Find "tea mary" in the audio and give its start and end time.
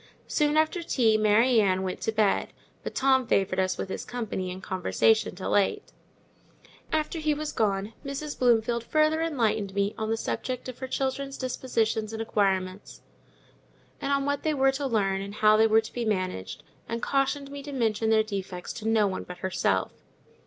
0.81-1.59